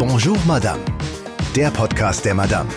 [0.00, 0.82] Bonjour Madame,
[1.54, 2.70] der Podcast der Madame.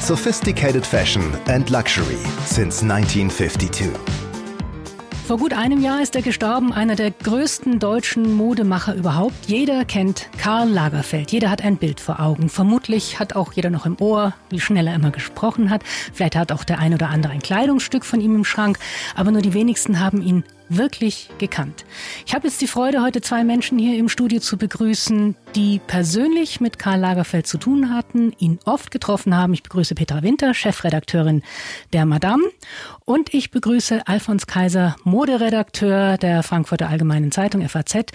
[0.00, 3.92] Sophisticated Fashion and Luxury since 1952.
[5.28, 9.46] Vor gut einem Jahr ist er gestorben, einer der größten deutschen Modemacher überhaupt.
[9.46, 11.30] Jeder kennt Karl Lagerfeld.
[11.30, 12.48] Jeder hat ein Bild vor Augen.
[12.48, 15.84] Vermutlich hat auch jeder noch im Ohr, wie schnell er immer gesprochen hat.
[16.12, 18.80] Vielleicht hat auch der ein oder andere ein Kleidungsstück von ihm im Schrank.
[19.14, 20.42] Aber nur die wenigsten haben ihn
[20.76, 21.84] wirklich gekannt.
[22.26, 26.60] Ich habe jetzt die Freude, heute zwei Menschen hier im Studio zu begrüßen, die persönlich
[26.60, 29.54] mit Karl Lagerfeld zu tun hatten, ihn oft getroffen haben.
[29.54, 31.42] Ich begrüße Petra Winter, Chefredakteurin
[31.92, 32.44] der Madame.
[33.04, 38.12] Und ich begrüße Alfons Kaiser, Moderedakteur der Frankfurter Allgemeinen Zeitung FAZ.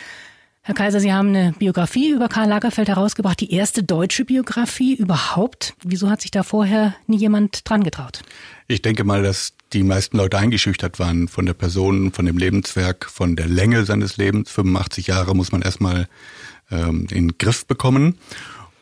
[0.68, 5.76] Herr Kaiser, Sie haben eine Biografie über Karl Lagerfeld herausgebracht, die erste deutsche Biografie überhaupt.
[5.82, 8.22] Wieso hat sich da vorher nie jemand dran getraut?
[8.68, 13.10] Ich denke mal, dass die meisten Leute eingeschüchtert waren von der Person, von dem Lebenswerk,
[13.10, 14.52] von der Länge seines Lebens.
[14.52, 16.10] 85 Jahre muss man erstmal
[16.70, 18.18] ähm, in den Griff bekommen.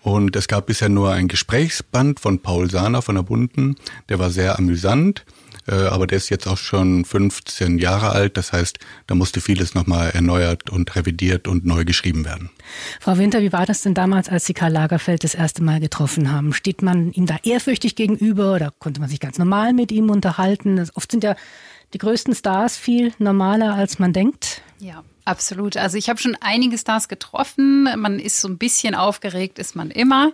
[0.06, 3.76] Und es gab bisher nur ein Gesprächsband von Paul Sahner von der Bunden.
[4.08, 5.26] Der war sehr amüsant.
[5.68, 8.38] Äh, aber der ist jetzt auch schon 15 Jahre alt.
[8.38, 12.52] Das heißt, da musste vieles nochmal erneuert und revidiert und neu geschrieben werden.
[13.00, 16.32] Frau Winter, wie war das denn damals, als Sie Karl Lagerfeld das erste Mal getroffen
[16.32, 16.54] haben?
[16.54, 20.88] Steht man ihm da ehrfürchtig gegenüber oder konnte man sich ganz normal mit ihm unterhalten?
[20.94, 21.36] Oft sind ja
[21.96, 24.62] die größten Stars viel normaler, als man denkt.
[24.78, 25.76] Ja, Absolut.
[25.76, 27.90] Also ich habe schon einige Stars getroffen.
[28.00, 30.32] Man ist so ein bisschen aufgeregt, ist man immer,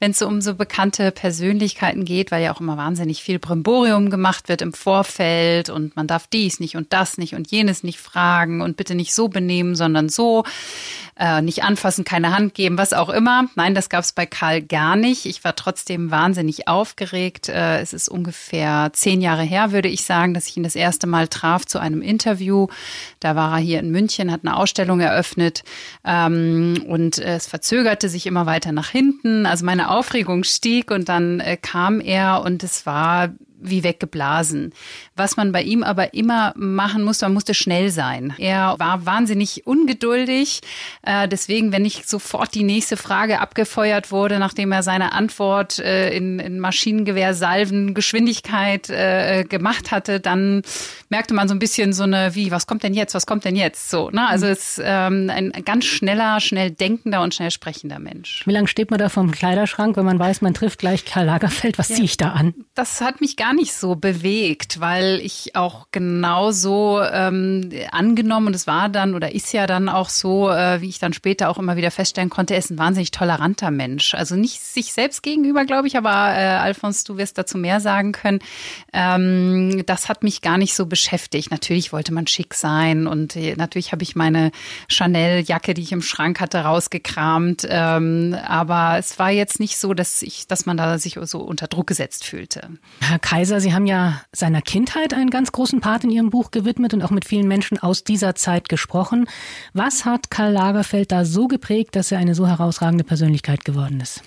[0.00, 4.10] wenn es so um so bekannte Persönlichkeiten geht, weil ja auch immer wahnsinnig viel Brimborium
[4.10, 8.00] gemacht wird im Vorfeld und man darf dies nicht und das nicht und jenes nicht
[8.00, 10.42] fragen und bitte nicht so benehmen, sondern so
[11.18, 13.46] äh, nicht anfassen, keine Hand geben, was auch immer.
[13.54, 15.26] Nein, das gab es bei Karl gar nicht.
[15.26, 17.48] Ich war trotzdem wahnsinnig aufgeregt.
[17.48, 21.06] Äh, es ist ungefähr zehn Jahre her, würde ich sagen, dass ich ihn das erste
[21.06, 22.68] Mal traf zu einem Interview.
[23.20, 25.64] Da war er hier in München, hat eine Ausstellung eröffnet
[26.04, 29.46] ähm, und es verzögerte sich immer weiter nach hinten.
[29.46, 33.30] Also meine Aufregung stieg und dann äh, kam er und es war
[33.62, 34.72] wie weggeblasen.
[35.16, 38.34] Was man bei ihm aber immer machen musste, man musste schnell sein.
[38.38, 40.60] Er war wahnsinnig ungeduldig.
[41.02, 46.14] Äh, deswegen, wenn nicht sofort die nächste Frage abgefeuert wurde, nachdem er seine Antwort äh,
[46.14, 50.62] in, in Maschinengewehrsalven Geschwindigkeit äh, gemacht hatte, dann
[51.08, 53.56] merkte man so ein bisschen so eine, wie, was kommt denn jetzt, was kommt denn
[53.56, 53.90] jetzt?
[53.90, 54.28] So, ne?
[54.28, 54.52] Also mhm.
[54.52, 58.42] es ist ähm, ein ganz schneller, schnell denkender und schnell sprechender Mensch.
[58.46, 61.78] Wie lange steht man da vom Kleiderschrank, wenn man weiß, man trifft gleich Karl Lagerfeld?
[61.78, 61.96] Was ja.
[61.96, 62.54] ziehe ich da an?
[62.74, 68.66] Das hat mich gar nicht so bewegt, weil ich auch genauso ähm, angenommen und es
[68.66, 71.76] war dann oder ist ja dann auch so, äh, wie ich dann später auch immer
[71.76, 74.14] wieder feststellen konnte, er ist ein wahnsinnig toleranter Mensch.
[74.14, 78.12] Also nicht sich selbst gegenüber, glaube ich, aber äh, Alfons, du wirst dazu mehr sagen
[78.12, 78.40] können.
[78.92, 81.50] Ähm, das hat mich gar nicht so beschäftigt.
[81.50, 84.52] Natürlich wollte man schick sein und äh, natürlich habe ich meine
[84.88, 87.66] Chanel-Jacke, die ich im Schrank hatte, rausgekramt.
[87.68, 91.66] Ähm, aber es war jetzt nicht so, dass ich, dass man da sich so unter
[91.66, 92.68] Druck gesetzt fühlte.
[93.00, 96.94] Herr Kaiser, Sie haben ja seiner Kindheit einen ganz großen Part in Ihrem Buch gewidmet
[96.94, 99.26] und auch mit vielen Menschen aus dieser Zeit gesprochen.
[99.72, 104.22] Was hat Karl Lagerfeld da so geprägt, dass er eine so herausragende Persönlichkeit geworden ist?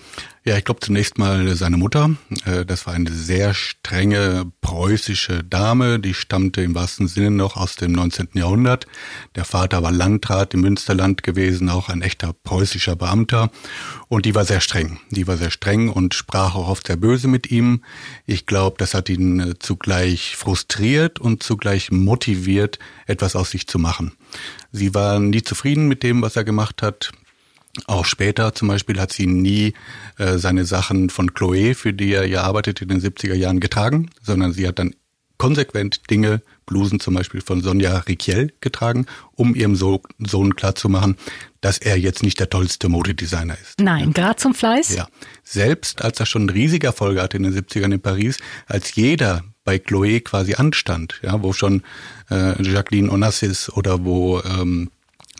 [0.48, 2.12] Ja, ich glaube zunächst mal seine Mutter.
[2.46, 7.78] Äh, das war eine sehr strenge preußische Dame, die stammte im wahrsten Sinne noch aus
[7.78, 8.28] dem 19.
[8.34, 8.86] Jahrhundert.
[9.34, 13.50] Der Vater war Landrat im Münsterland gewesen, auch ein echter preußischer Beamter.
[14.08, 15.00] Und die war sehr streng.
[15.10, 17.84] Die war sehr streng und sprach auch oft sehr böse mit ihm.
[18.28, 23.80] Ich glaube, das hat ihn äh, zugleich frustriert und zugleich motiviert, etwas aus sich zu
[23.80, 24.12] machen.
[24.72, 27.14] Sie war nie zufrieden mit dem, was er gemacht hat.
[27.88, 29.74] Auch später zum Beispiel hat sie nie
[30.18, 34.10] äh, seine Sachen von Chloé, für die er ja arbeitet, in den 70er Jahren getragen,
[34.22, 34.96] sondern sie hat dann
[35.38, 41.18] konsequent Dinge, Blusen zum Beispiel von Sonja Riquiel getragen, um ihrem so Sohn klarzumachen,
[41.62, 43.80] dass er jetzt nicht der tollste Modedesigner ist.
[43.80, 44.12] Nein, ja.
[44.12, 44.96] gerade zum Fleiß?
[44.96, 45.08] Ja.
[45.44, 49.78] Selbst als er schon riesige Erfolge hatte in den 70ern in Paris, als jeder bei
[49.78, 51.84] Chloé quasi anstand, ja, wo schon
[52.30, 54.90] äh, Jacqueline Onassis oder wo ähm,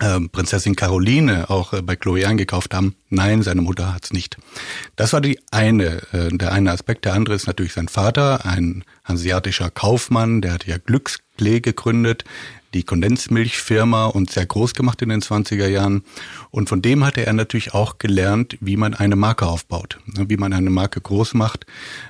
[0.02, 2.96] äh, Prinzessin Caroline auch äh, bei Chloe eingekauft haben.
[3.10, 4.38] Nein, seine Mutter hat's nicht.
[4.96, 7.06] Das war die eine, äh, der eine Aspekt.
[7.06, 12.26] Der andere ist natürlich sein Vater, ein hanseatischer Kaufmann, der hat ja Glücksklee gegründet,
[12.76, 16.04] die Kondensmilchfirma und sehr groß gemacht in den 20er Jahren.
[16.52, 20.38] Und von dem hatte er natürlich auch gelernt, wie man eine Marke aufbaut, ne, wie
[20.38, 21.66] man eine Marke groß macht,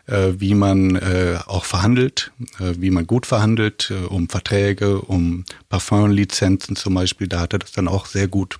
[0.07, 6.75] äh, wie man äh, auch verhandelt, äh, wie man gut verhandelt, um Verträge, um Parfumlizenzen
[6.75, 7.27] zum Beispiel.
[7.27, 8.57] Da hat er das dann auch sehr gut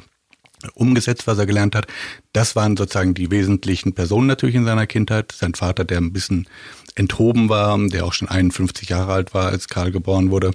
[0.74, 1.88] umgesetzt, was er gelernt hat.
[2.34, 5.31] Das waren sozusagen die wesentlichen Personen natürlich in seiner Kindheit.
[5.31, 6.48] Sein Vater, der ein bisschen
[6.95, 10.51] enthoben war, der auch schon 51 Jahre alt war, als Karl geboren wurde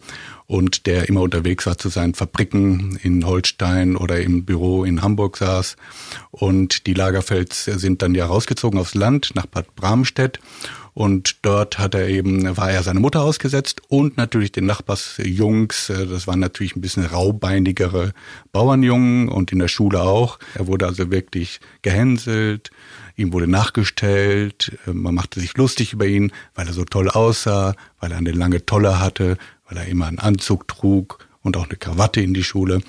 [0.46, 5.36] und der immer unterwegs war zu seinen Fabriken in Holstein oder im Büro in Hamburg
[5.36, 5.76] saß.
[6.32, 10.40] Und die Lagerfelds sind dann ja rausgezogen aufs Land nach Bad Bramstedt
[11.00, 15.88] und dort hat er eben, war er seine Mutter ausgesetzt und natürlich den Nachbarsjungs.
[15.88, 18.12] Äh, das waren natürlich ein bisschen raubeinigere
[18.52, 20.38] Bauernjungen und in der Schule auch.
[20.54, 22.70] Er wurde also wirklich gehänselt.
[23.16, 24.78] Ihm wurde nachgestellt.
[24.86, 28.32] Äh, man machte sich lustig über ihn, weil er so toll aussah, weil er eine
[28.32, 29.38] lange Tolle hatte,
[29.70, 32.82] weil er immer einen Anzug trug und auch eine Krawatte in die Schule.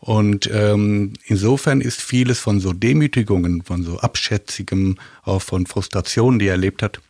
[0.00, 6.46] Und ähm, insofern ist vieles von so Demütigungen, von so Abschätzigem, auch von Frustrationen, die
[6.46, 7.00] er erlebt hat,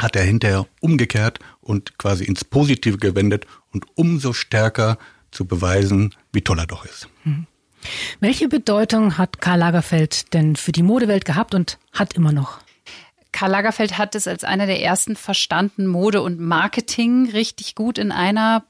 [0.00, 4.98] hat er hinterher umgekehrt und quasi ins Positive gewendet und umso stärker
[5.30, 7.08] zu beweisen, wie toll er doch ist.
[7.24, 7.46] Mhm.
[8.20, 12.58] Welche Bedeutung hat Karl Lagerfeld denn für die Modewelt gehabt und hat immer noch?
[13.30, 18.10] Karl Lagerfeld hat es als einer der ersten verstanden, Mode und Marketing richtig gut in
[18.10, 18.64] einer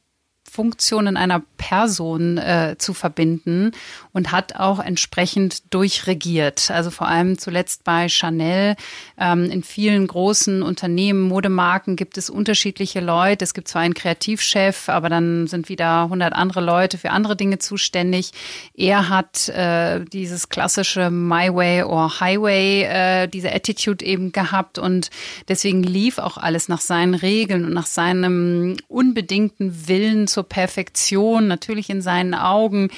[0.50, 3.72] Funktion in einer Person äh, zu verbinden
[4.12, 6.70] und hat auch entsprechend durchregiert.
[6.70, 8.76] Also vor allem zuletzt bei Chanel.
[9.18, 13.44] Ähm, in vielen großen Unternehmen, Modemarken gibt es unterschiedliche Leute.
[13.44, 17.58] Es gibt zwar einen Kreativchef, aber dann sind wieder 100 andere Leute für andere Dinge
[17.58, 18.32] zuständig.
[18.74, 25.10] Er hat äh, dieses klassische My Way or Highway, äh, diese Attitude eben gehabt und
[25.48, 31.90] deswegen lief auch alles nach seinen Regeln und nach seinem unbedingten Willen zur Perfektion, natürlich
[31.90, 32.90] in seinen Augen.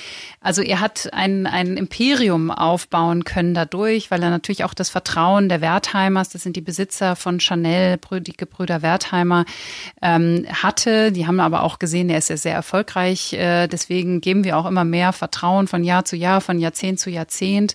[0.42, 5.48] Also er hat ein, ein Imperium aufbauen können dadurch, weil er natürlich auch das Vertrauen
[5.48, 9.46] der Wertheimers, das sind die Besitzer von Chanel, die Gebrüder Wertheimer,
[10.02, 11.12] ähm, hatte.
[11.12, 13.32] Die haben aber auch gesehen, er ist ja sehr erfolgreich.
[13.32, 17.08] Äh, deswegen geben wir auch immer mehr Vertrauen von Jahr zu Jahr, von Jahrzehnt zu
[17.08, 17.74] Jahrzehnt.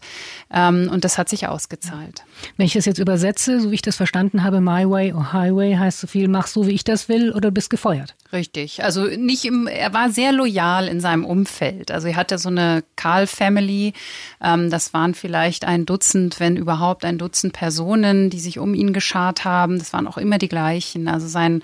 [0.54, 2.24] Ähm, und das hat sich ausgezahlt.
[2.56, 5.76] Wenn ich das jetzt übersetze, so wie ich das verstanden habe, My Way or Highway
[5.76, 8.14] heißt so viel, mach so, wie ich das will oder bist gefeuert.
[8.32, 8.84] Richtig.
[8.84, 11.92] Also nicht im, er war sehr loyal in seinem Umfeld.
[11.92, 13.94] Also er hatte so eine Karl Family.
[14.42, 18.94] Ähm, das waren vielleicht ein Dutzend, wenn überhaupt ein Dutzend Personen, die sich um ihn
[18.94, 19.80] geschart haben.
[19.80, 21.08] Das waren auch immer die gleichen.
[21.08, 21.62] Also sein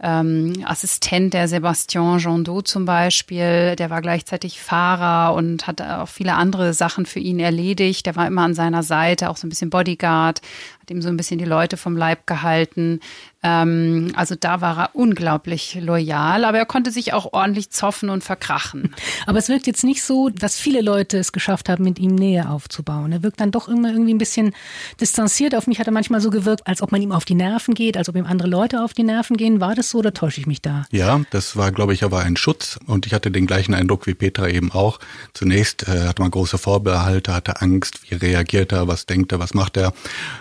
[0.00, 6.34] ähm, Assistent der Sebastian Jondot zum Beispiel, der war gleichzeitig Fahrer und hat auch viele
[6.34, 8.06] andere Sachen für ihn erledigt.
[8.06, 10.40] Der war immer an seiner Seite, auch so ein bisschen Bodyguard,
[10.80, 13.00] hat ihm so ein bisschen die Leute vom Leib gehalten.
[13.42, 18.24] Ähm, also da war er unglaublich loyal, aber er konnte sich auch ordentlich zoffen und
[18.24, 18.94] verkrachen.
[19.26, 22.48] Aber es wirkt jetzt nicht so, dass viele Leute es geschafft haben, mit ihm Nähe
[22.48, 23.12] aufzubauen.
[23.12, 24.54] Er wirkt dann doch immer irgendwie ein bisschen
[25.00, 25.54] distanziert.
[25.54, 27.96] Auf mich hat er manchmal so gewirkt, als ob man ihm auf die Nerven geht,
[27.96, 29.60] als ob ihm andere Leute auf die Nerven gehen.
[29.60, 30.86] War das so oder täusche ich mich da?
[30.90, 34.14] Ja, das war, glaube ich, aber ein Schutz und ich hatte den gleichen Eindruck wie
[34.14, 34.98] Petra eben auch.
[35.34, 39.54] Zunächst äh, hatte man große Vorbehalte, hatte Angst, wie reagiert er, was denkt er, was
[39.54, 39.92] macht er.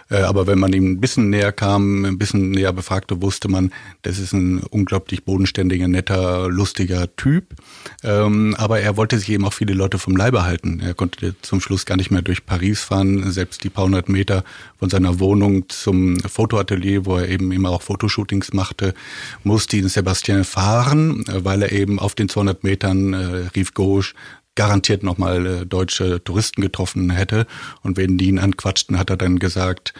[0.09, 3.71] Äh, aber wenn man ihm ein bisschen näher kam, ein bisschen näher befragte, wusste man,
[4.03, 7.53] das ist ein unglaublich bodenständiger, netter, lustiger Typ.
[8.01, 10.79] Ähm, aber er wollte sich eben auch viele Leute vom Leibe halten.
[10.79, 14.45] Er konnte zum Schluss gar nicht mehr durch Paris fahren, selbst die paar hundert Meter
[14.79, 18.93] von seiner Wohnung zum Fotoatelier, wo er eben immer auch Fotoshootings machte,
[19.43, 23.17] musste ihn Sebastien fahren, weil er eben auf den 200 Metern äh,
[23.53, 24.13] Rive Gauche
[24.55, 27.47] garantiert nochmal äh, deutsche Touristen getroffen hätte.
[27.83, 29.93] Und wenn die ihn anquatschten, hat er dann gesagt,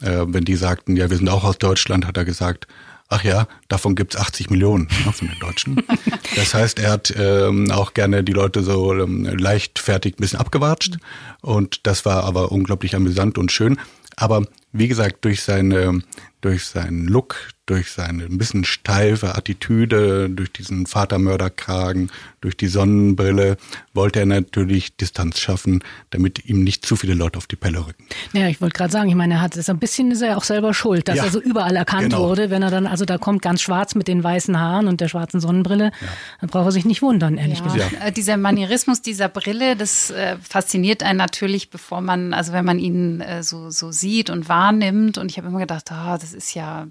[0.00, 2.66] äh, wenn die sagten, ja, wir sind auch aus Deutschland, hat er gesagt,
[3.08, 5.82] ach ja, davon gibt's 80 Millionen ne, von den Deutschen.
[6.36, 10.96] Das heißt, er hat ähm, auch gerne die Leute so ähm, leichtfertig ein bisschen abgewatscht.
[11.42, 13.78] Und das war aber unglaublich amüsant und schön.
[14.16, 16.02] Aber wie gesagt, durch seine,
[16.40, 22.10] durch seinen Look, durch seine ein bisschen steife Attitüde, durch diesen Vatermörderkragen,
[22.42, 23.56] durch die Sonnenbrille,
[23.94, 28.04] wollte er natürlich Distanz schaffen, damit ihm nicht zu viele Leute auf die Pelle rücken.
[28.34, 30.44] Ja, ich wollte gerade sagen, ich meine, er hat es ein bisschen ist er auch
[30.44, 32.28] selber schuld, dass ja, er so überall erkannt genau.
[32.28, 35.08] wurde, wenn er dann, also da kommt ganz schwarz mit den weißen Haaren und der
[35.08, 36.08] schwarzen Sonnenbrille, ja.
[36.40, 37.64] dann braucht er sich nicht wundern, ehrlich ja.
[37.64, 37.92] gesagt.
[37.92, 38.06] Ja.
[38.06, 42.78] Äh, dieser Manierismus dieser Brille, das äh, fasziniert einen natürlich, bevor man, also wenn man
[42.78, 46.54] ihn äh, so, so sieht und wahrnimmt und ich habe immer gedacht, ah, das ist
[46.54, 46.88] ja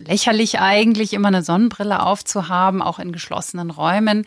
[0.00, 4.24] lächerlich eigentlich, immer eine Sonnenbrille aufzuhaben, auch in geschlossenen Räumen.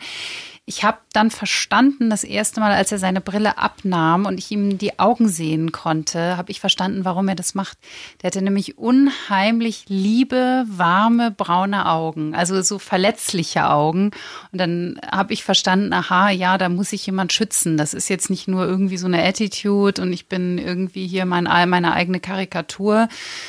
[0.66, 4.78] Ich habe dann verstanden, das erste Mal, als er seine Brille abnahm und ich ihm
[4.78, 7.76] die Augen sehen konnte, habe ich verstanden, warum er das macht.
[8.22, 14.12] Der hatte nämlich unheimlich liebe, warme, braune Augen, also so verletzliche Augen.
[14.52, 17.76] Und dann habe ich verstanden, aha, ja, da muss ich jemand schützen.
[17.76, 21.44] Das ist jetzt nicht nur irgendwie so eine Attitude und ich bin irgendwie hier mein,
[21.44, 23.08] meine eigene Karikatur,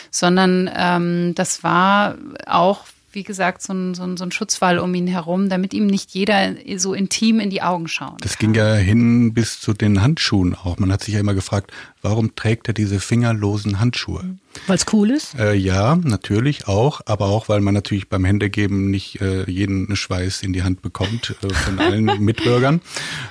[0.10, 2.16] sondern ähm, das war
[2.48, 5.88] auch wie gesagt, so ein, so, ein, so ein Schutzwall um ihn herum, damit ihm
[5.88, 10.02] nicht jeder so intim in die Augen schauen Das ging ja hin bis zu den
[10.02, 10.78] Handschuhen auch.
[10.80, 14.38] Man hat sich ja immer gefragt, warum trägt er diese fingerlosen Handschuhe?
[14.68, 15.36] Weil es cool ist?
[15.36, 20.44] Äh, ja, natürlich auch, aber auch, weil man natürlich beim Händegeben nicht äh, jeden Schweiß
[20.44, 22.82] in die Hand bekommt äh, von allen Mitbürgern.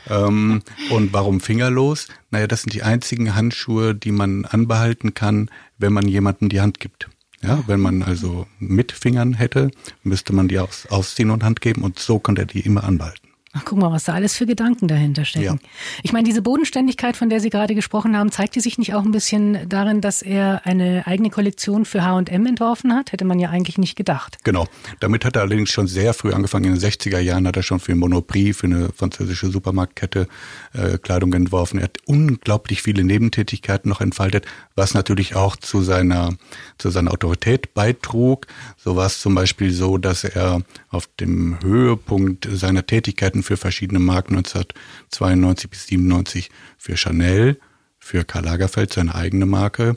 [0.08, 2.08] Ähm, und warum fingerlos?
[2.30, 6.80] Naja, das sind die einzigen Handschuhe, die man anbehalten kann, wenn man jemandem die Hand
[6.80, 7.08] gibt.
[7.42, 9.70] Ja, wenn man also mit Fingern hätte,
[10.02, 13.29] müsste man die aus, ausziehen und Hand geben und so konnte er die immer anbehalten.
[13.52, 15.44] Ach, guck mal, was da alles für Gedanken dahinter stecken.
[15.60, 15.68] Ja.
[16.04, 19.02] Ich meine, diese Bodenständigkeit, von der Sie gerade gesprochen haben, zeigt die sich nicht auch
[19.02, 23.10] ein bisschen darin, dass er eine eigene Kollektion für H&M entworfen hat?
[23.10, 24.38] Hätte man ja eigentlich nicht gedacht.
[24.44, 24.68] Genau.
[25.00, 26.66] Damit hat er allerdings schon sehr früh angefangen.
[26.66, 30.28] In den 60er Jahren hat er schon für Monoprix, für eine französische Supermarktkette,
[30.72, 31.78] äh, Kleidung entworfen.
[31.80, 36.36] Er hat unglaublich viele Nebentätigkeiten noch entfaltet, was natürlich auch zu seiner,
[36.78, 38.46] zu seiner Autorität beitrug.
[38.76, 44.00] So war es zum Beispiel so, dass er auf dem Höhepunkt seiner Tätigkeiten für verschiedene
[44.00, 47.60] Marken 1992 bis 97 für Chanel,
[47.98, 49.94] für Karl Lagerfeld, seine eigene Marke,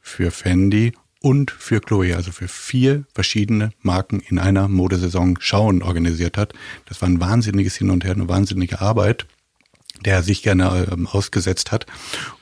[0.00, 6.38] für Fendi und für Chloe, also für vier verschiedene Marken in einer Modesaison Schauen organisiert
[6.38, 6.52] hat.
[6.86, 9.26] Das war ein wahnsinniges Hin und Her, eine wahnsinnige Arbeit
[10.04, 11.86] der sich gerne ähm, ausgesetzt hat.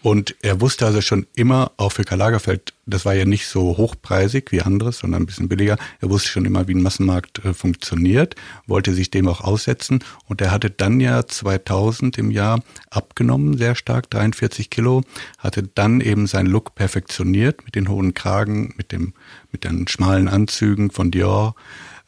[0.03, 3.77] Und er wusste also schon immer, auch für Karl Lagerfeld, das war ja nicht so
[3.77, 5.79] hochpreisig wie anderes, sondern ein bisschen billiger.
[6.01, 8.35] Er wusste schon immer, wie ein Massenmarkt äh, funktioniert,
[8.67, 10.01] wollte sich dem auch aussetzen.
[10.27, 15.03] Und er hatte dann ja 2000 im Jahr abgenommen, sehr stark, 43 Kilo,
[15.39, 19.15] hatte dann eben seinen Look perfektioniert mit den hohen Kragen, mit dem,
[19.53, 21.55] mit den schmalen Anzügen von Dior,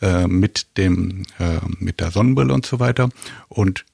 [0.03, 3.09] äh, mit dem, äh, mit der Sonnenbrille und so weiter.
[3.49, 3.87] Und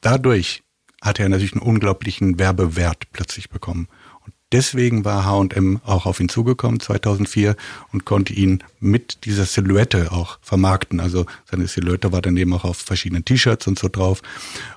[0.00, 0.62] dadurch
[1.06, 3.88] hatte er natürlich einen unglaublichen Werbewert plötzlich bekommen.
[4.24, 7.54] Und deswegen war H&M auch auf ihn zugekommen 2004
[7.92, 10.98] und konnte ihn mit dieser Silhouette auch vermarkten.
[10.98, 14.22] Also seine Silhouette war dann eben auch auf verschiedenen T-Shirts und so drauf.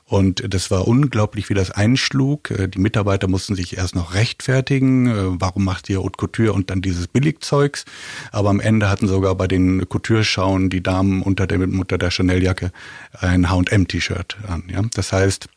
[0.05, 2.51] Und das war unglaublich, wie das einschlug.
[2.51, 5.07] Äh, die Mitarbeiter mussten sich erst noch rechtfertigen.
[5.07, 7.86] Äh, warum macht ihr Haute Couture und dann dieses Billigzeugs?
[8.31, 12.71] Aber am Ende hatten sogar bei den Couture-Schauen die Damen unter der, unter der Chanel-Jacke
[13.13, 14.63] ein H&M-T-Shirt an.
[14.71, 14.81] Ja?
[14.93, 15.48] Das heißt,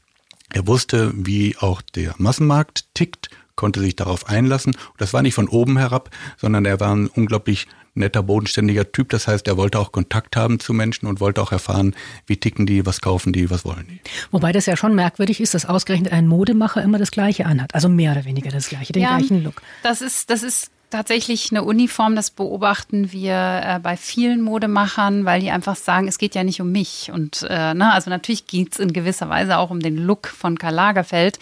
[0.53, 4.75] er wusste, wie auch der Massenmarkt tickt, konnte sich darauf einlassen.
[4.75, 9.11] Und das war nicht von oben herab, sondern er war ein unglaublich netter, bodenständiger Typ.
[9.11, 11.95] Das heißt, er wollte auch Kontakt haben zu Menschen und wollte auch erfahren,
[12.27, 14.01] wie ticken die, was kaufen die, was wollen die.
[14.31, 17.75] Wobei das ja schon merkwürdig ist, dass ausgerechnet ein Modemacher immer das Gleiche anhat.
[17.75, 19.63] Also mehr oder weniger das Gleiche, den ja, gleichen Look.
[19.83, 25.41] Das ist, das ist tatsächlich eine Uniform, das beobachten wir äh, bei vielen Modemachern, weil
[25.41, 27.11] die einfach sagen, es geht ja nicht um mich.
[27.13, 30.59] Und äh, ne, also natürlich geht es in gewisser Weise auch um den Look von
[30.59, 31.39] Karl Lagerfeld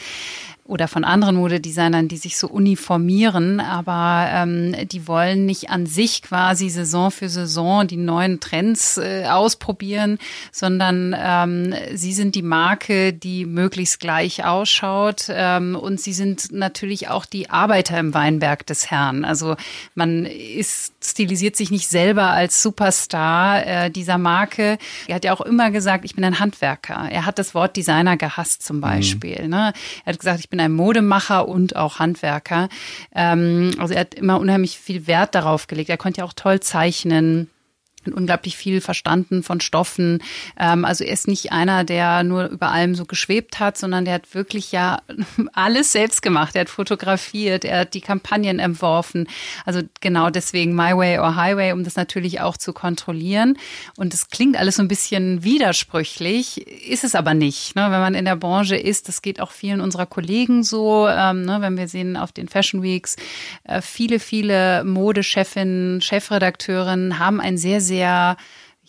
[0.71, 6.23] oder von anderen Modedesignern, die sich so uniformieren, aber ähm, die wollen nicht an sich
[6.23, 10.19] quasi Saison für Saison die neuen Trends äh, ausprobieren,
[10.53, 17.09] sondern ähm, sie sind die Marke, die möglichst gleich ausschaut ähm, und sie sind natürlich
[17.09, 19.25] auch die Arbeiter im Weinberg des Herrn.
[19.25, 19.57] Also
[19.97, 24.79] man ist stilisiert sich nicht selber als Superstar äh, dieser Marke.
[25.09, 27.09] Er hat ja auch immer gesagt, ich bin ein Handwerker.
[27.11, 28.83] Er hat das Wort Designer gehasst zum mhm.
[28.83, 29.43] Beispiel.
[29.43, 29.51] Mhm.
[29.51, 29.73] Ne?
[30.05, 32.69] Er hat gesagt, ich bin bin ein Modemacher und auch Handwerker.
[33.15, 35.91] Ähm, also er hat immer unheimlich viel Wert darauf gelegt.
[35.91, 37.51] Er konnte ja auch toll zeichnen
[38.07, 40.23] unglaublich viel verstanden von Stoffen.
[40.59, 44.15] Ähm, also er ist nicht einer, der nur über allem so geschwebt hat, sondern der
[44.15, 45.03] hat wirklich ja
[45.53, 46.55] alles selbst gemacht.
[46.55, 49.29] Er hat fotografiert, er hat die Kampagnen entworfen.
[49.65, 53.59] Also genau deswegen My Way or Highway, um das natürlich auch zu kontrollieren.
[53.97, 57.77] Und es klingt alles so ein bisschen widersprüchlich, ist es aber nicht.
[57.77, 57.83] Ne?
[57.83, 61.07] Wenn man in der Branche ist, das geht auch vielen unserer Kollegen so.
[61.09, 61.59] Ähm, ne?
[61.61, 63.17] Wenn wir sehen auf den Fashion Weeks,
[63.65, 68.37] äh, viele, viele Modechefinnen, Chefredakteurinnen haben ein sehr, sehr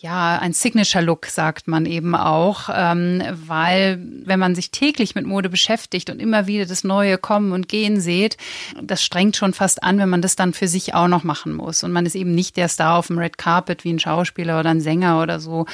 [0.02, 5.48] ja, ein Signature-Look, sagt man eben auch, ähm, weil wenn man sich täglich mit Mode
[5.48, 8.36] beschäftigt und immer wieder das Neue kommen und gehen sieht,
[8.82, 11.84] das strengt schon fast an, wenn man das dann für sich auch noch machen muss.
[11.84, 14.70] Und man ist eben nicht der Star auf dem Red Carpet wie ein Schauspieler oder
[14.70, 15.66] ein Sänger oder so,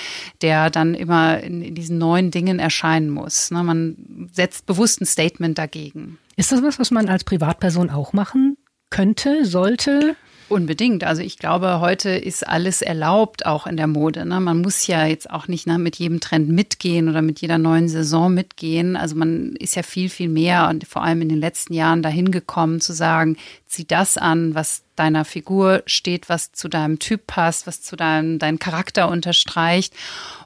[0.42, 3.50] der dann immer in, in diesen neuen Dingen erscheinen muss.
[3.50, 3.62] Ne?
[3.62, 6.18] Man setzt bewusst ein Statement dagegen.
[6.36, 8.58] Ist das was, was man als Privatperson auch machen
[8.90, 10.16] könnte, sollte?
[10.48, 11.04] Unbedingt.
[11.04, 14.24] Also ich glaube, heute ist alles erlaubt, auch in der Mode.
[14.24, 14.40] Ne?
[14.40, 17.88] Man muss ja jetzt auch nicht ne, mit jedem Trend mitgehen oder mit jeder neuen
[17.88, 18.96] Saison mitgehen.
[18.96, 22.30] Also man ist ja viel, viel mehr und vor allem in den letzten Jahren dahin
[22.30, 23.36] gekommen zu sagen,
[23.66, 28.38] zieh das an, was deiner Figur steht, was zu deinem Typ passt, was zu deinem
[28.38, 29.94] deinen Charakter unterstreicht.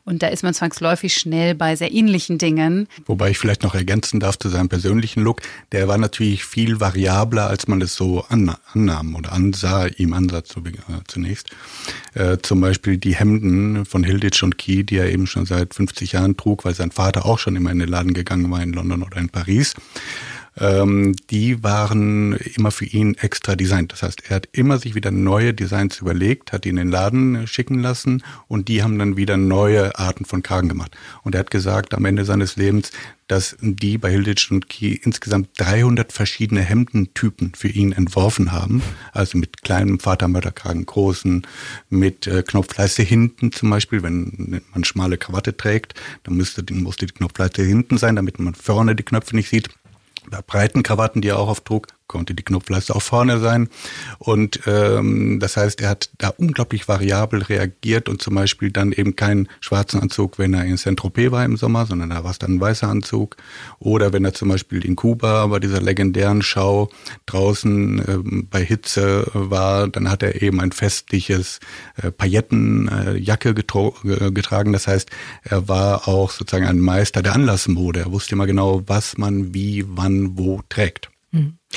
[0.04, 2.88] Und da ist man zwangsläufig schnell bei sehr ähnlichen Dingen.
[3.06, 5.42] Wobei ich vielleicht noch ergänzen darf zu seinem persönlichen Look.
[5.71, 10.42] Der war natürlich viel variabler, als man es so annahm oder ansah, ihm ansah äh,
[11.06, 11.50] zunächst.
[12.14, 16.12] Äh, zum Beispiel die Hemden von Hilditch und Key, die er eben schon seit 50
[16.12, 19.04] Jahren trug, weil sein Vater auch schon immer in den Laden gegangen war in London
[19.04, 19.75] oder in Paris
[20.59, 23.92] ähm, die waren immer für ihn extra designt.
[23.92, 27.47] Das heißt, er hat immer sich wieder neue Designs überlegt, hat die in den Laden
[27.47, 30.97] schicken lassen und die haben dann wieder neue Arten von Kragen gemacht.
[31.23, 32.90] Und er hat gesagt, am Ende seines Lebens,
[33.28, 38.82] dass die bei Hilditch und Key insgesamt 300 verschiedene Hemdentypen für ihn entworfen haben.
[39.12, 41.47] Also mit kleinem Vatermörderkragen, großen,
[41.88, 44.02] mit äh, Knopfleiste hinten zum Beispiel.
[44.02, 45.94] Wenn man schmale Krawatte trägt,
[46.25, 49.71] dann müsste, musste die Knopfleiste hinten sein, damit man vorne die Knöpfe nicht sieht
[50.31, 53.69] bei breiten Krawatten, die er auch oft trug, konnte die Knopfleiste auch vorne sein.
[54.19, 59.16] Und ähm, das heißt, er hat da unglaublich variabel reagiert und zum Beispiel dann eben
[59.16, 62.57] keinen schwarzen Anzug, wenn er in Saint-Tropez war im Sommer, sondern da war es dann
[62.57, 63.37] ein weißer Anzug.
[63.78, 66.90] Oder wenn er zum Beispiel in Kuba bei dieser legendären Schau
[67.25, 71.61] draußen ähm, bei Hitze war, dann hat er eben ein festliches
[72.02, 74.73] äh, Paillettenjacke äh, getragen.
[74.75, 75.09] Das heißt,
[75.45, 78.00] er war auch sozusagen ein Meister der Anlassmode.
[78.00, 81.12] Er wusste immer genau, was man wie, wann, wo trägt.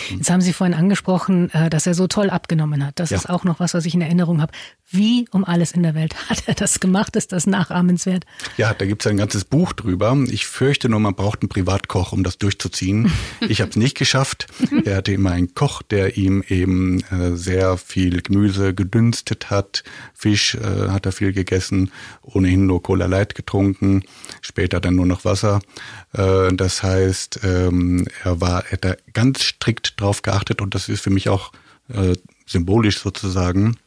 [0.10, 0.18] Mhm.
[0.18, 3.00] Jetzt haben Sie vorhin angesprochen, äh, dass er so toll abgenommen hat.
[3.00, 3.18] Das ja.
[3.18, 4.52] ist auch noch was, was ich in Erinnerung habe.
[4.90, 7.16] Wie um alles in der Welt hat er das gemacht?
[7.16, 8.26] Ist das nachahmenswert?
[8.58, 10.18] Ja, da gibt es ein ganzes Buch drüber.
[10.28, 13.12] Ich fürchte nur, man braucht einen Privatkoch, um das durchzuziehen.
[13.48, 14.48] Ich habe es nicht geschafft.
[14.86, 19.84] Er hatte immer einen Koch, der ihm eben äh, sehr viel Gemüse gedünstet hat.
[20.14, 24.04] Fisch äh, hat er viel gegessen, ohnehin nur Cola Light getrunken,
[24.42, 25.60] später dann nur noch Wasser.
[26.14, 31.10] Äh, das heißt, ähm, er war, er ganz strikt drauf geachtet und das ist für
[31.10, 31.52] mich auch
[31.90, 32.16] äh,
[32.46, 33.78] symbolisch sozusagen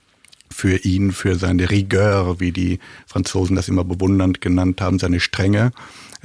[0.50, 5.72] für ihn, für seine Rigueur, wie die Franzosen das immer bewundernd genannt haben, seine Strenge.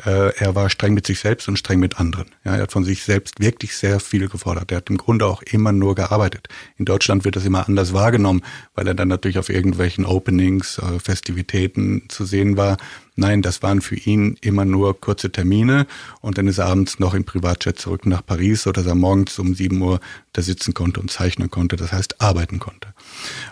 [0.06, 2.28] Äh, er war streng mit sich selbst und streng mit anderen.
[2.44, 4.72] Ja, er hat von sich selbst wirklich sehr viel gefordert.
[4.72, 6.48] Er hat im Grunde auch immer nur gearbeitet.
[6.78, 8.42] In Deutschland wird das immer anders wahrgenommen,
[8.76, 12.78] weil er dann natürlich auf irgendwelchen Openings, äh, Festivitäten zu sehen war.
[13.16, 15.86] Nein, das waren für ihn immer nur kurze Termine
[16.22, 19.54] und dann ist er abends noch im Privatjet zurück nach Paris, sodass er morgens um
[19.54, 20.00] sieben Uhr
[20.34, 22.88] da sitzen konnte und zeichnen konnte, das heißt arbeiten konnte.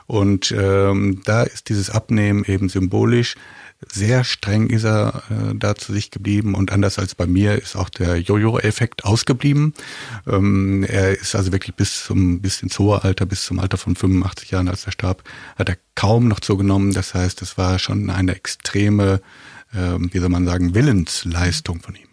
[0.07, 3.35] Und ähm, da ist dieses Abnehmen eben symbolisch.
[3.89, 7.75] Sehr streng ist er äh, da zu sich geblieben und anders als bei mir ist
[7.75, 9.73] auch der Jojo-Effekt ausgeblieben.
[10.27, 13.95] Ähm, er ist also wirklich bis zum bis ins hohe Alter, bis zum Alter von
[13.95, 15.23] 85 Jahren, als er starb,
[15.57, 16.93] hat er kaum noch zugenommen.
[16.93, 19.19] Das heißt, es war schon eine extreme,
[19.73, 22.10] äh, wie soll man sagen, Willensleistung von ihm.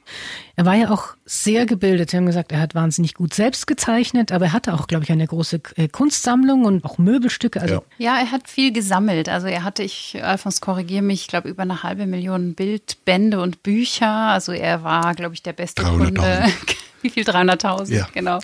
[0.57, 2.11] Er war ja auch sehr gebildet.
[2.11, 5.13] Sie haben gesagt, er hat wahnsinnig gut selbst gezeichnet, aber er hatte auch, glaube ich,
[5.13, 7.61] eine große äh, Kunstsammlung und auch Möbelstücke.
[7.61, 7.83] Also ja.
[7.99, 9.29] ja, er hat viel gesammelt.
[9.29, 13.63] Also er hatte, ich, Alfons, korrigiere mich, ich glaube, über eine halbe Million Bildbände und
[13.63, 14.11] Bücher.
[14.11, 16.45] Also er war, glaube ich, der beste Kunde.
[17.03, 17.25] Wie viel?
[17.25, 18.09] 300.000, ja.
[18.13, 18.41] genau.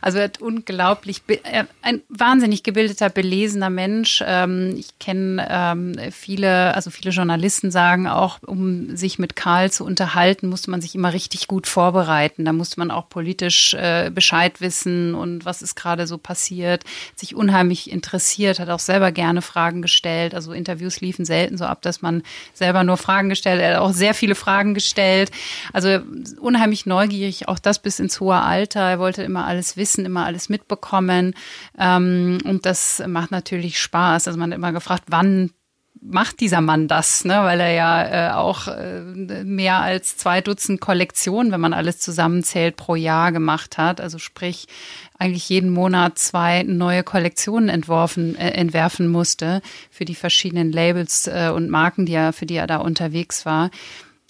[0.00, 1.22] Also er hat unglaublich,
[1.82, 4.22] ein wahnsinnig gebildeter, belesener Mensch.
[4.26, 9.84] Ähm, ich kenne ähm, viele, also viele Journalisten sagen auch, um sich mit Karl zu
[9.84, 12.44] unterhalten, musste man sich immer richtig gut vorbereiten.
[12.44, 16.84] Da musste man auch politisch äh, Bescheid wissen und was ist gerade so passiert.
[17.14, 20.34] Sich unheimlich interessiert, hat auch selber gerne Fragen gestellt.
[20.34, 22.22] Also Interviews liefen selten so ab, dass man
[22.54, 23.68] selber nur Fragen gestellt hat.
[23.68, 25.30] Er hat auch sehr viele Fragen gestellt.
[25.72, 25.98] Also
[26.40, 28.80] unheimlich neugierig, auch das bis ins hohe Alter.
[28.80, 31.34] Er wollte immer alles wissen, immer alles mitbekommen.
[31.78, 34.26] Ähm, und das macht natürlich Spaß.
[34.26, 35.50] Also man hat immer gefragt, wann
[36.00, 37.42] macht dieser Mann das, ne?
[37.42, 39.00] weil er ja äh, auch äh,
[39.44, 44.00] mehr als zwei Dutzend Kollektionen, wenn man alles zusammenzählt, pro Jahr gemacht hat.
[44.00, 44.66] Also sprich,
[45.18, 51.50] eigentlich jeden Monat zwei neue Kollektionen entworfen, äh, entwerfen musste für die verschiedenen Labels äh,
[51.54, 53.70] und Marken, die er, für die er da unterwegs war.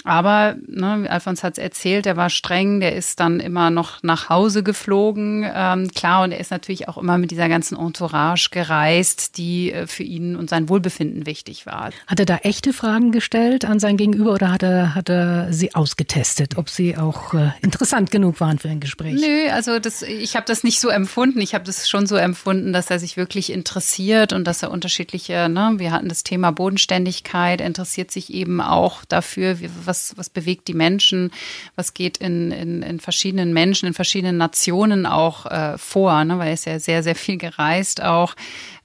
[0.09, 4.31] Aber ne, Alfons hat es erzählt, er war streng, der ist dann immer noch nach
[4.31, 5.47] Hause geflogen.
[5.55, 9.87] Ähm, klar, und er ist natürlich auch immer mit dieser ganzen Entourage gereist, die äh,
[9.87, 11.91] für ihn und sein Wohlbefinden wichtig war.
[12.07, 15.75] Hat er da echte Fragen gestellt an sein Gegenüber oder hat er, hat er sie
[15.75, 19.21] ausgetestet, ob sie auch äh, interessant genug waren für ein Gespräch?
[19.21, 21.43] Nö, also das, ich habe das nicht so empfunden.
[21.43, 25.51] Ich habe das schon so empfunden, dass er sich wirklich interessiert und dass er unterschiedliche,
[25.51, 30.69] ne, wir hatten das Thema Bodenständigkeit, interessiert sich eben auch dafür, was was, was bewegt
[30.69, 31.31] die Menschen,
[31.77, 36.39] was geht in, in, in verschiedenen Menschen, in verschiedenen Nationen auch äh, vor, ne?
[36.39, 38.35] weil er ist ja sehr, sehr viel gereist auch.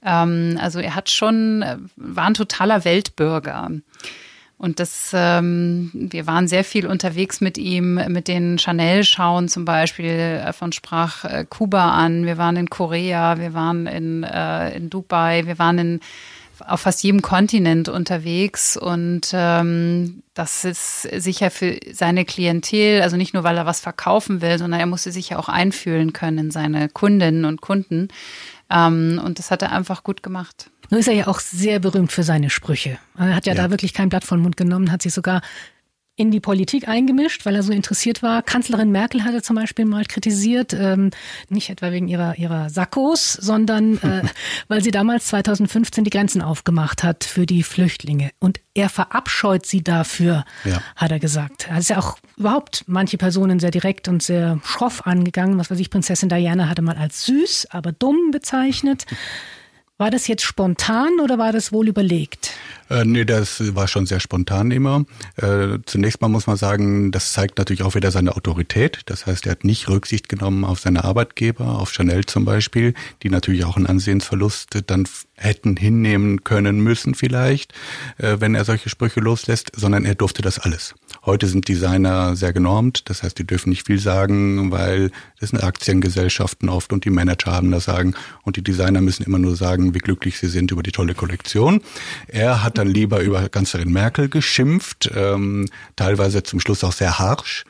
[0.04, 3.70] Ähm, also er hat schon, äh, war ein totaler Weltbürger.
[4.56, 10.40] Und das, ähm, wir waren sehr viel unterwegs mit ihm, mit den Chanel-Schauen zum Beispiel.
[10.44, 12.24] Davon sprach äh, Kuba an.
[12.24, 16.00] Wir waren in Korea, wir waren in, äh, in Dubai, wir waren in
[16.60, 23.34] auf fast jedem Kontinent unterwegs und ähm, das ist sicher für seine Klientel, also nicht
[23.34, 26.50] nur, weil er was verkaufen will, sondern er musste sich ja auch einfühlen können in
[26.50, 28.08] seine Kundinnen und Kunden.
[28.70, 30.70] Ähm, und das hat er einfach gut gemacht.
[30.90, 32.98] Nun ist er ja auch sehr berühmt für seine Sprüche.
[33.16, 33.62] Er hat ja, ja.
[33.62, 35.40] da wirklich kein Blatt von Mund genommen, hat sich sogar
[36.16, 38.42] in die Politik eingemischt, weil er so interessiert war.
[38.42, 41.10] Kanzlerin Merkel hatte zum Beispiel mal kritisiert, ähm,
[41.48, 44.22] nicht etwa wegen ihrer, ihrer Sakkos, sondern äh,
[44.68, 48.30] weil sie damals 2015 die Grenzen aufgemacht hat für die Flüchtlinge.
[48.38, 50.80] Und er verabscheut sie dafür, ja.
[50.94, 51.66] hat er gesagt.
[51.68, 55.58] Er ist ja auch überhaupt manche Personen sehr direkt und sehr schroff angegangen.
[55.58, 59.06] Was weiß ich, Prinzessin Diana hatte mal als süß, aber dumm bezeichnet.
[59.96, 62.50] War das jetzt spontan oder war das wohl überlegt?
[62.90, 65.04] Äh, nee, das war schon sehr spontan immer.
[65.36, 69.00] Äh, zunächst mal muss man sagen, das zeigt natürlich auch wieder seine Autorität.
[69.06, 73.30] Das heißt, er hat nicht Rücksicht genommen auf seine Arbeitgeber, auf Chanel zum Beispiel, die
[73.30, 77.72] natürlich auch einen Ansehensverlust dann hätten hinnehmen können müssen vielleicht,
[78.18, 80.94] äh, wenn er solche Sprüche loslässt, sondern er durfte das alles.
[81.24, 85.62] Heute sind Designer sehr genormt, das heißt, die dürfen nicht viel sagen, weil das sind
[85.62, 89.94] Aktiengesellschaften oft und die Manager haben das Sagen und die Designer müssen immer nur sagen,
[89.94, 91.80] wie glücklich sie sind über die tolle Kollektion.
[92.28, 97.64] Er hat dann lieber über Kanzlerin Merkel geschimpft, ähm, teilweise zum Schluss auch sehr harsch.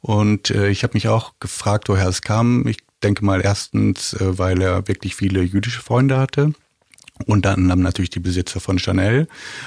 [0.00, 2.66] Und äh, ich habe mich auch gefragt, woher es kam.
[2.66, 6.52] Ich denke mal erstens, äh, weil er wirklich viele jüdische Freunde hatte
[7.24, 9.26] unter anderem natürlich die Besitzer von Chanel.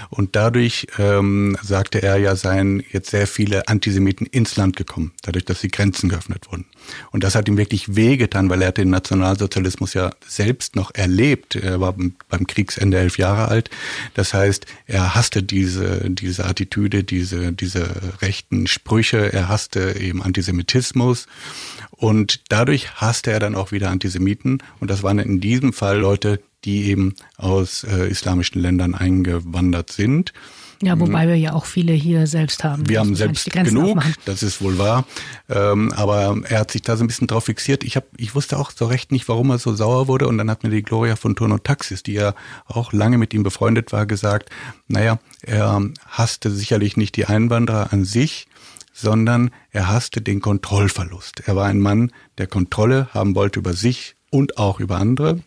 [0.10, 5.46] Und dadurch ähm, sagte er ja, seien jetzt sehr viele Antisemiten ins Land gekommen, dadurch,
[5.46, 6.66] dass die Grenzen geöffnet wurden.
[7.12, 11.56] Und das hat ihm wirklich wehgetan, weil er hat den Nationalsozialismus ja selbst noch erlebt.
[11.56, 13.70] Er war beim Kriegsende elf Jahre alt.
[14.14, 17.90] Das heißt, er hasste diese, diese Attitüde, diese, diese
[18.22, 19.34] rechten Sprüche.
[19.34, 21.28] Er hasste eben Antisemitismus.
[21.92, 24.64] Und dadurch hasste er dann auch wieder Antisemiten.
[24.80, 30.34] Und das waren in diesem Fall Leute, die eben aus äh, islamischen Ländern eingewandert sind.
[30.82, 32.88] Ja, wobei wir ja auch viele hier selbst haben.
[32.88, 34.14] Wir haben selbst genug, aufmachen.
[34.24, 35.06] das ist wohl wahr.
[35.50, 37.84] Ähm, aber er hat sich da so ein bisschen drauf fixiert.
[37.84, 40.28] Ich, hab, ich wusste auch so recht nicht, warum er so sauer wurde.
[40.28, 42.34] Und dann hat mir die Gloria von Turno Taxis, die ja
[42.66, 44.52] auch lange mit ihm befreundet war, gesagt,
[44.88, 48.48] naja, er hasste sicherlich nicht die Einwanderer an sich,
[48.94, 51.44] sondern er hasste den Kontrollverlust.
[51.46, 55.42] Er war ein Mann, der Kontrolle haben wollte über sich und auch über andere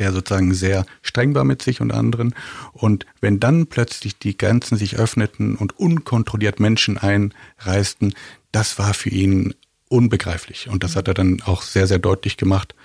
[0.00, 2.34] der sozusagen sehr streng war mit sich und anderen.
[2.72, 8.14] Und wenn dann plötzlich die Grenzen sich öffneten und unkontrolliert Menschen einreisten,
[8.50, 9.54] das war für ihn
[9.90, 10.68] unbegreiflich.
[10.70, 12.76] Und das hat er dann auch sehr, sehr deutlich gemacht.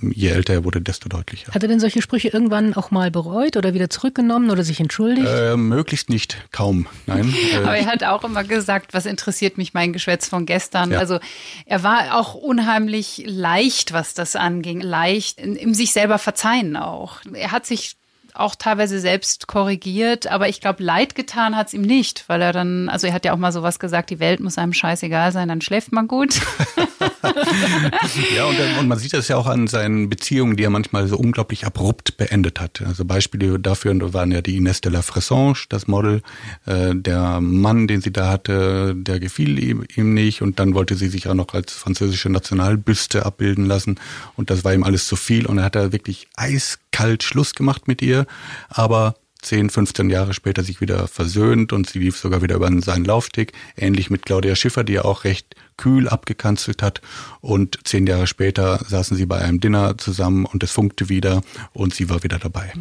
[0.00, 1.52] Je älter er wurde, desto deutlicher.
[1.52, 5.26] Hat er denn solche Sprüche irgendwann auch mal bereut oder wieder zurückgenommen oder sich entschuldigt?
[5.26, 7.34] Äh, möglichst nicht, kaum, nein.
[7.56, 10.92] Aber er hat auch immer gesagt, was interessiert mich mein Geschwätz von gestern.
[10.92, 11.00] Ja.
[11.00, 11.18] Also
[11.66, 17.16] er war auch unheimlich leicht, was das anging, leicht im sich selber verzeihen auch.
[17.34, 17.96] Er hat sich
[18.34, 22.52] auch teilweise selbst korrigiert, aber ich glaube, leid getan hat es ihm nicht, weil er
[22.52, 25.48] dann, also er hat ja auch mal sowas gesagt, die Welt muss einem scheißegal sein,
[25.48, 26.40] dann schläft man gut.
[28.36, 31.16] ja, und, und, man sieht das ja auch an seinen Beziehungen, die er manchmal so
[31.16, 32.82] unglaublich abrupt beendet hat.
[32.82, 36.22] Also Beispiele dafür waren ja die Ines de la Fressange, das Model,
[36.66, 40.42] äh, der Mann, den sie da hatte, der gefiel ihm, ihm nicht.
[40.42, 44.00] Und dann wollte sie sich auch noch als französische Nationalbüste abbilden lassen.
[44.36, 45.46] Und das war ihm alles zu viel.
[45.46, 48.21] Und er hat da wirklich eiskalt Schluss gemacht mit ihr
[48.68, 53.04] aber 10, 15 Jahre später sich wieder versöhnt und sie lief sogar wieder über seinen
[53.04, 53.52] Laufsteg.
[53.76, 57.02] Ähnlich mit Claudia Schiffer, die ja auch recht kühl abgekanzelt hat.
[57.40, 61.92] Und zehn Jahre später saßen sie bei einem Dinner zusammen und es funkte wieder und
[61.92, 62.72] sie war wieder dabei.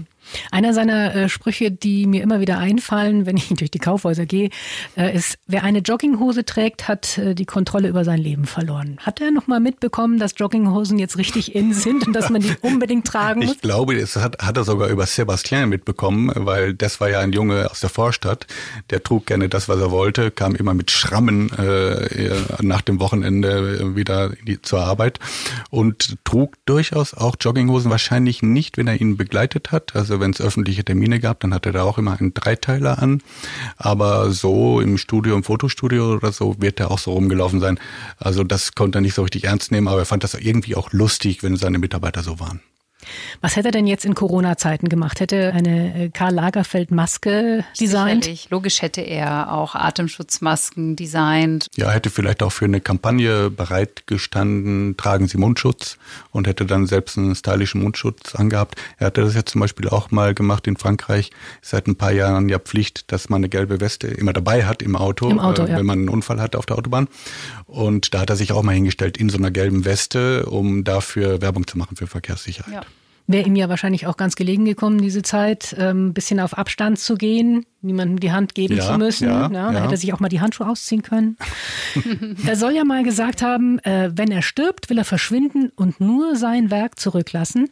[0.51, 4.49] Einer seiner äh, Sprüche, die mir immer wieder einfallen, wenn ich durch die Kaufhäuser gehe,
[4.95, 8.97] äh, ist, wer eine Jogginghose trägt, hat äh, die Kontrolle über sein Leben verloren.
[8.99, 12.53] Hat er noch mal mitbekommen, dass Jogginghosen jetzt richtig in sind und dass man die
[12.61, 13.55] unbedingt tragen muss?
[13.55, 17.33] Ich glaube, das hat, hat er sogar über Sebastian mitbekommen, weil das war ja ein
[17.33, 18.47] Junge aus der Vorstadt,
[18.89, 23.95] der trug gerne das, was er wollte, kam immer mit Schrammen äh, nach dem Wochenende
[23.95, 25.19] wieder die, zur Arbeit
[25.69, 30.39] und trug durchaus auch Jogginghosen, wahrscheinlich nicht, wenn er ihn begleitet hat, also wenn es
[30.39, 33.21] öffentliche Termine gab, dann hatte er auch immer einen Dreiteiler an.
[33.75, 37.79] Aber so im Studio, im Fotostudio oder so, wird er auch so rumgelaufen sein.
[38.17, 40.93] Also das konnte er nicht so richtig ernst nehmen, aber er fand das irgendwie auch
[40.93, 42.61] lustig, wenn seine Mitarbeiter so waren.
[43.41, 45.19] Was hätte er denn jetzt in Corona-Zeiten gemacht?
[45.19, 48.23] Hätte er eine äh, Karl Lagerfeld-Maske designt?
[48.23, 48.49] Sicherlich.
[48.49, 51.67] Logisch hätte er auch Atemschutzmasken designt.
[51.75, 55.97] Ja, hätte vielleicht auch für eine Kampagne bereitgestanden, tragen Sie Mundschutz
[56.31, 58.75] und hätte dann selbst einen stylischen Mundschutz angehabt.
[58.97, 61.31] Er hatte das jetzt zum Beispiel auch mal gemacht in Frankreich.
[61.61, 64.95] Seit ein paar Jahren ja Pflicht, dass man eine gelbe Weste immer dabei hat im
[64.95, 65.77] Auto, Im Auto äh, ja.
[65.77, 67.07] wenn man einen Unfall hat auf der Autobahn.
[67.65, 71.41] Und da hat er sich auch mal hingestellt in so einer gelben Weste, um dafür
[71.41, 72.73] Werbung zu machen für Verkehrssicherheit.
[72.73, 72.81] Ja.
[73.27, 76.99] Wäre ihm ja wahrscheinlich auch ganz gelegen gekommen, diese Zeit, ein ähm, bisschen auf Abstand
[76.99, 79.29] zu gehen, niemandem die Hand geben Ja, zu müssen.
[79.29, 79.79] ja, da ja.
[79.81, 81.37] hätte er sich auch mal die Handschuhe ausziehen können.
[82.45, 86.35] er soll ja mal gesagt haben, äh, wenn er stirbt, will er verschwinden und nur
[86.35, 87.69] sein Werk zurücklassen.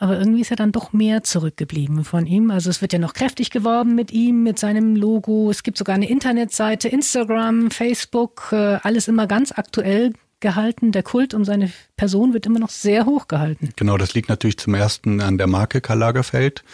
[0.00, 2.52] Aber irgendwie ist ja dann doch mehr zurückgeblieben von ihm.
[2.52, 5.50] Also es wird ja noch kräftig geworben mit ihm, mit seinem Logo.
[5.50, 10.92] Es gibt sogar eine Internetseite, Instagram, Facebook, äh, alles immer ganz aktuell gehalten.
[10.92, 13.70] Der Kult um seine Person wird immer noch sehr hoch gehalten.
[13.76, 16.64] Genau, das liegt natürlich zum ersten an der Marke Karl Lagerfeld,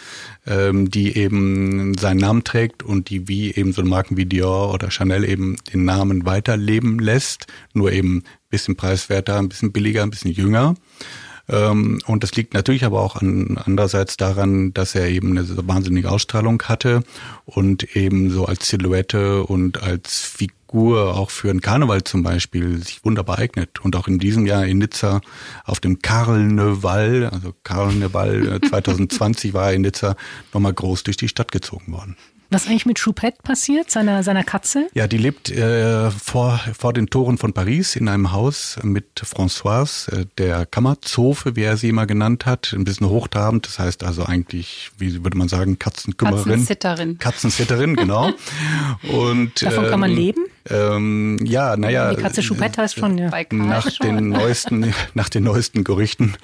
[0.45, 4.91] ähm, die eben seinen Namen trägt und die wie eben so Marken wie Dior oder
[4.91, 10.11] Chanel eben den Namen weiterleben lässt, nur eben ein bisschen preiswerter, ein bisschen billiger, ein
[10.11, 10.75] bisschen jünger.
[11.47, 16.11] Ähm, und das liegt natürlich aber auch an, andererseits daran, dass er eben eine wahnsinnige
[16.11, 17.03] Ausstrahlung hatte
[17.45, 23.03] und eben so als Silhouette und als Figur auch für einen Karneval zum Beispiel sich
[23.03, 23.79] wunderbar eignet.
[23.81, 25.21] Und auch in diesem Jahr in Nizza
[25.63, 30.15] auf dem Karneval, also Karneval 2020 war er in Nizza
[30.53, 32.15] nochmal groß durch die Stadt gezogen worden.
[32.51, 34.87] Was eigentlich mit Choupette passiert, seiner, seiner Katze?
[34.93, 40.11] Ja, die lebt äh, vor, vor den Toren von Paris in einem Haus mit Françoise,
[40.11, 42.71] äh, der Kammerzofe, wie er sie immer genannt hat.
[42.73, 46.43] Ein bisschen hochtrabend, das heißt also eigentlich, wie würde man sagen, Katzenkümmerin.
[46.45, 47.17] Katzensitterin.
[47.17, 48.31] Katzensitterin, genau.
[49.11, 50.45] Und, Davon kann man ähm, leben?
[50.69, 52.13] Ähm, ja, naja.
[52.13, 53.29] Die Katze Choupette heißt schon, ja.
[53.29, 54.15] Bei Karl Nach schon.
[54.15, 56.35] den neuesten, nach den neuesten Gerüchten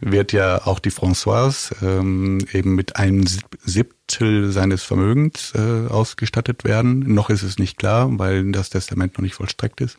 [0.00, 6.64] wird ja auch die Françoise ähm, eben mit einem Sieb- Siebtel seines Vermögens äh, ausgestattet
[6.64, 7.00] werden.
[7.14, 9.96] Noch ist es nicht klar, weil das Testament noch nicht vollstreckt ist.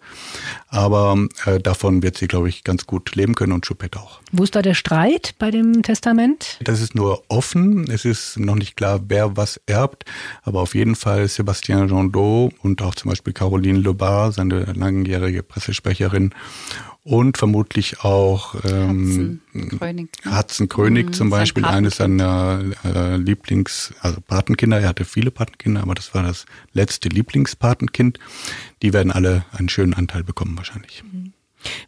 [0.68, 4.20] Aber äh, davon wird sie, glaube ich, ganz gut leben können und Choupette auch.
[4.32, 6.60] Wo ist da der Streit bei dem Testament?
[6.64, 7.90] Das ist nur offen.
[7.90, 10.06] Es ist noch nicht klar, wer was erbt.
[10.44, 16.32] Aber auf jeden Fall Sébastien Jondot und auch zum Beispiel Caroline Lebar, seine langjährige Pressesprecherin.
[17.04, 20.38] Und vermutlich auch ähm, Hudson-König, ne?
[20.38, 24.82] Hudson König Mhm, zum Beispiel, eines seiner äh, Lieblings-, also Patenkinder.
[24.82, 28.20] Er hatte viele Patenkinder, aber das war das letzte Lieblingspatenkind.
[28.82, 31.04] Die werden alle einen schönen Anteil bekommen wahrscheinlich.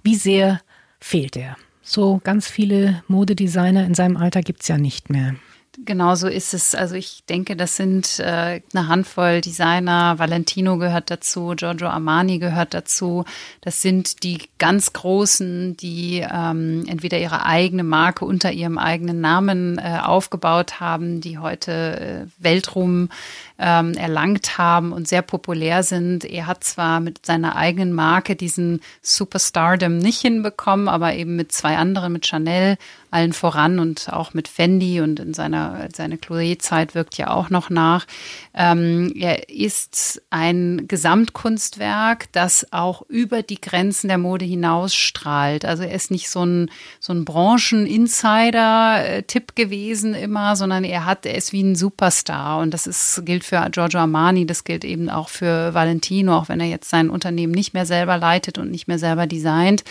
[0.04, 0.62] Wie sehr
[1.00, 1.58] fehlt er?
[1.82, 5.36] So ganz viele Modedesigner in seinem Alter gibt's ja nicht mehr.
[5.86, 6.74] Genau so ist es.
[6.74, 10.18] Also ich denke, das sind äh, eine Handvoll Designer.
[10.18, 13.26] Valentino gehört dazu, Giorgio Armani gehört dazu.
[13.62, 19.78] Das sind die ganz Großen, die ähm, entweder ihre eigene Marke unter ihrem eigenen Namen
[19.78, 23.10] äh, aufgebaut haben, die heute äh, Weltruhm
[23.60, 26.26] ähm, erlangt haben und sehr populär sind.
[26.26, 31.78] Er hat zwar mit seiner eigenen Marke diesen Superstardom nicht hinbekommen, aber eben mit zwei
[31.78, 32.78] anderen, mit Chanel
[33.10, 37.70] allen voran und auch mit Fendi und in seiner seine Chloé-Zeit wirkt ja auch noch
[37.70, 38.06] nach.
[38.54, 45.64] Ähm, er ist ein Gesamtkunstwerk, das auch über die Grenzen der Mode hinausstrahlt.
[45.64, 51.36] Also er ist nicht so ein so ein Branchen-Insider-Tipp gewesen immer, sondern er hat er
[51.36, 55.30] ist wie ein Superstar und das ist gilt für Giorgio Armani, das gilt eben auch
[55.30, 59.00] für Valentino, auch wenn er jetzt sein Unternehmen nicht mehr selber leitet und nicht mehr
[59.00, 59.84] selber designt.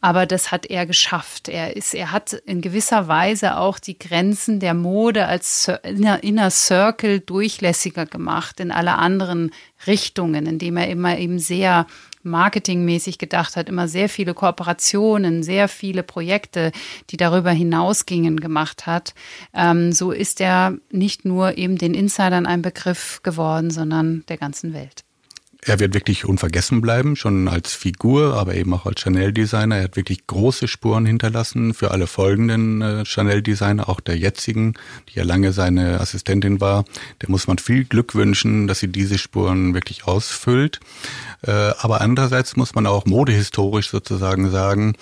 [0.00, 1.48] Aber das hat er geschafft.
[1.48, 6.50] Er ist, er hat in gewisser Weise auch die Grenzen der Mode als Inner, Inner
[6.50, 9.50] Circle durchlässiger gemacht in alle anderen
[9.86, 11.86] Richtungen, indem er immer eben sehr
[12.22, 16.72] marketingmäßig gedacht hat, immer sehr viele Kooperationen, sehr viele Projekte,
[17.10, 19.14] die darüber hinausgingen, gemacht hat.
[19.54, 24.74] Ähm, so ist er nicht nur eben den Insidern ein Begriff geworden, sondern der ganzen
[24.74, 25.04] Welt.
[25.64, 29.76] Er wird wirklich unvergessen bleiben, schon als Figur, aber eben auch als Chanel-Designer.
[29.76, 34.74] Er hat wirklich große Spuren hinterlassen für alle folgenden äh, Chanel-Designer, auch der jetzigen,
[35.08, 36.84] die ja lange seine Assistentin war.
[37.22, 40.78] Der muss man viel Glück wünschen, dass sie diese Spuren wirklich ausfüllt.
[41.42, 44.94] Äh, aber andererseits muss man auch modehistorisch sozusagen sagen,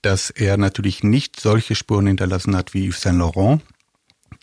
[0.00, 3.62] dass er natürlich nicht solche Spuren hinterlassen hat wie Yves Saint Laurent,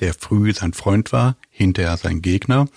[0.01, 2.67] der früh sein Freund war, hinterher sein Gegner,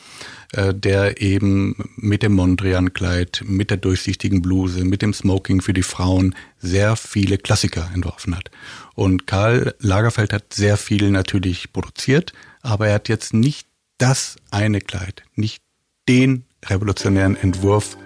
[0.53, 5.83] äh, der eben mit dem Mondrian-Kleid, mit der durchsichtigen Bluse, mit dem Smoking für die
[5.83, 8.51] Frauen sehr viele Klassiker entworfen hat.
[8.94, 13.66] Und Karl Lagerfeld hat sehr viel natürlich produziert, aber er hat jetzt nicht
[13.99, 15.62] das eine Kleid, nicht
[16.09, 17.97] den revolutionären Entwurf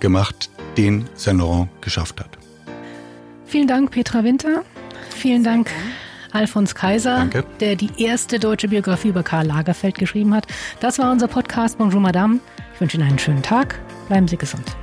[0.00, 2.38] gemacht, den Saint Laurent geschafft hat.
[3.46, 4.64] Vielen Dank, Petra Winter.
[5.10, 5.70] Vielen Dank
[6.34, 7.44] Alfons Kaiser, Danke.
[7.60, 10.46] der die erste deutsche Biografie über Karl Lagerfeld geschrieben hat.
[10.80, 11.78] Das war unser Podcast.
[11.78, 12.40] Bonjour, Madame.
[12.74, 13.80] Ich wünsche Ihnen einen schönen Tag.
[14.08, 14.76] Bleiben Sie gesund.